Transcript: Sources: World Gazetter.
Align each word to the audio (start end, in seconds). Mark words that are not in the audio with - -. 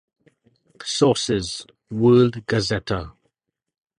Sources: 0.83 1.67
World 1.91 2.47
Gazetter. 2.47 3.11